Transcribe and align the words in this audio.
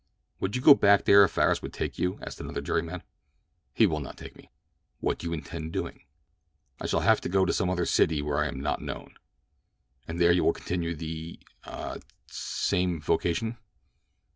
"Would 0.39 0.55
you 0.55 0.63
go 0.63 0.73
back 0.73 1.05
there 1.05 1.23
if 1.23 1.29
Farris 1.29 1.61
would 1.61 1.73
take 1.73 1.99
you?" 1.99 2.17
asked 2.25 2.41
another 2.41 2.59
jury 2.59 2.81
man. 2.81 3.03
"He 3.71 3.85
will 3.85 3.99
not 3.99 4.17
take 4.17 4.35
me." 4.35 4.49
"What 4.99 5.19
do 5.19 5.27
you 5.27 5.33
intend 5.33 5.73
doing?" 5.73 6.05
"I 6.79 6.87
shall 6.87 7.01
have 7.01 7.21
to 7.21 7.29
go 7.29 7.45
to 7.45 7.53
some 7.53 7.69
other 7.69 7.85
city 7.85 8.19
where 8.19 8.39
I 8.39 8.47
am 8.47 8.59
not 8.59 8.81
known." 8.81 9.13
"And 10.07 10.19
there 10.19 10.31
you 10.31 10.43
will 10.43 10.53
continue 10.53 10.95
the—ah—the 10.95 12.01
same 12.29 12.99
vocation?" 12.99 13.59